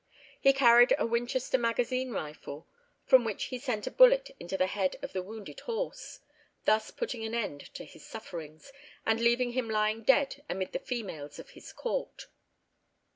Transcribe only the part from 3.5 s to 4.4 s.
sent a bullet